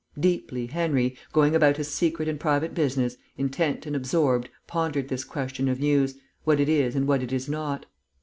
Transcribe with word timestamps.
Deeply 0.19 0.65
Henry, 0.65 1.15
going 1.31 1.55
about 1.55 1.77
his 1.77 1.87
secret 1.93 2.27
and 2.27 2.39
private 2.39 2.73
business, 2.73 3.17
intent 3.37 3.85
and 3.85 3.95
absorbed, 3.95 4.49
pondered 4.65 5.09
this 5.09 5.23
question 5.23 5.69
of 5.69 5.79
News, 5.79 6.17
what 6.43 6.59
it 6.59 6.67
is 6.69 6.95
and 6.95 7.07
what 7.07 7.21
it 7.21 7.31
is 7.31 7.47
not. 7.47 7.85